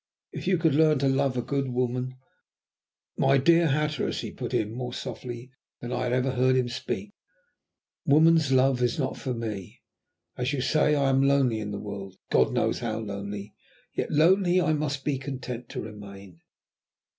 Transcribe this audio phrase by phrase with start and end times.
[0.31, 2.17] If you could learn to love a good woman"
[3.19, 7.11] "My dear Hatteras," he put in, more softly than I had ever heard him speak,
[8.03, 9.83] "woman's love is not for me.
[10.35, 13.53] As you say, I am lonely in the world, God knows how lonely,
[13.93, 16.41] yet lonely I must be content to remain."